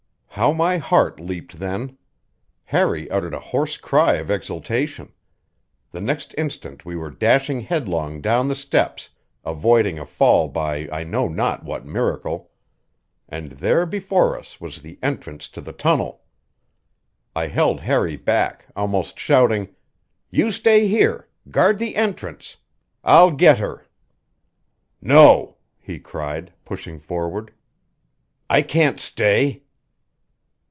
How 0.35 0.53
my 0.53 0.77
heart 0.79 1.19
leaped 1.19 1.59
then! 1.59 1.99
Harry 2.63 3.07
uttered 3.11 3.35
a 3.35 3.39
hoarse 3.39 3.77
cry 3.77 4.15
of 4.15 4.31
exultation. 4.31 5.11
The 5.91 6.01
next 6.01 6.33
instant 6.35 6.83
we 6.83 6.95
were 6.95 7.11
dashing 7.11 7.61
headlong 7.61 8.21
down 8.21 8.47
the 8.47 8.55
steps, 8.55 9.11
avoiding 9.45 9.99
a 9.99 10.05
fall 10.05 10.47
by 10.47 10.87
I 10.91 11.03
know 11.03 11.27
not 11.27 11.63
what 11.63 11.85
miracle. 11.85 12.49
And 13.29 13.51
there 13.51 13.85
before 13.85 14.39
us 14.39 14.59
was 14.59 14.81
the 14.81 14.97
entrance 15.03 15.47
to 15.49 15.61
the 15.61 15.73
tunnel. 15.73 16.21
I 17.35 17.45
held 17.45 17.81
Harry 17.81 18.15
back, 18.15 18.65
almost 18.75 19.19
shouting: 19.19 19.75
"You 20.31 20.51
stay 20.51 20.87
here; 20.87 21.27
guard 21.51 21.77
the 21.77 21.95
entrance. 21.95 22.57
I'll 23.03 23.31
get 23.31 23.59
her." 23.59 23.85
"No," 25.01 25.57
he 25.79 25.99
cried, 25.99 26.51
pushing 26.65 26.97
forward. 26.97 27.53
"I 28.49 28.63
can't 28.63 28.99
stay." 28.99 29.63